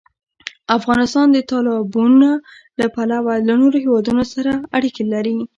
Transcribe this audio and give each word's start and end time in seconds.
افغانستان 0.77 1.27
د 1.31 1.37
تالابونه 1.49 2.29
له 2.79 2.85
پلوه 2.95 3.33
له 3.47 3.53
نورو 3.61 3.77
هېوادونو 3.85 4.23
سره 4.33 4.51
اړیکې 4.77 5.03
لري. 5.13 5.37